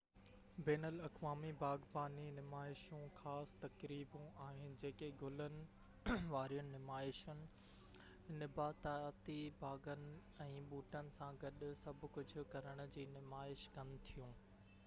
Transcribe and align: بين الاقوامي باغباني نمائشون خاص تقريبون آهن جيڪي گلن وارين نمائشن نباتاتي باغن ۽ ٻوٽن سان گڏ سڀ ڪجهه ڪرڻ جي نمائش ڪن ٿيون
بين 0.67 0.85
الاقوامي 0.85 1.51
باغباني 1.51 2.31
نمائشون 2.37 3.03
خاص 3.17 3.51
تقريبون 3.65 4.31
آهن 4.45 4.71
جيڪي 4.83 5.09
گلن 5.23 5.59
وارين 6.33 6.71
نمائشن 6.77 7.43
نباتاتي 8.39 9.37
باغن 9.63 10.09
۽ 10.49 10.65
ٻوٽن 10.75 11.15
سان 11.19 11.41
گڏ 11.47 11.63
سڀ 11.85 12.09
ڪجهه 12.19 12.47
ڪرڻ 12.57 12.83
جي 12.99 13.09
نمائش 13.15 13.67
ڪن 13.79 13.97
ٿيون 14.11 14.35